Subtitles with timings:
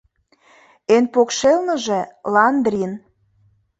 [0.95, 1.99] Эн покшелныже—
[2.33, 2.93] ландрин!